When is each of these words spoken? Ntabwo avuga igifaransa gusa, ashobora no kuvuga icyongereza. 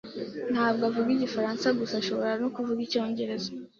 Ntabwo 0.53 0.81
avuga 0.89 1.09
igifaransa 1.13 1.67
gusa, 1.79 1.95
ashobora 2.01 2.33
no 2.41 2.49
kuvuga 2.55 2.79
icyongereza. 2.87 3.49